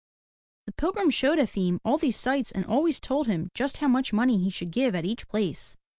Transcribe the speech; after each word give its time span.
The 0.65 0.71
pilgrim 0.71 1.11
showed 1.11 1.37
Efim 1.37 1.77
all 1.85 1.97
these 1.99 2.15
sights 2.15 2.51
and 2.51 2.65
always 2.65 2.99
told 2.99 3.27
him 3.27 3.51
just 3.53 3.77
how 3.77 3.87
much 3.87 4.11
money 4.11 4.39
he 4.39 4.49
should 4.49 4.71
give 4.71 4.95
at 4.95 5.05
each 5.05 5.27
place. 5.27 5.77